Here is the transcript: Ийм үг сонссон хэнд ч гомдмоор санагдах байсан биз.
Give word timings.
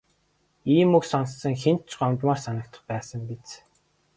Ийм 0.75 0.89
үг 0.97 1.03
сонссон 1.11 1.55
хэнд 1.61 1.81
ч 1.89 1.91
гомдмоор 1.99 2.39
санагдах 2.45 2.81
байсан 2.91 3.21
биз. 3.29 3.49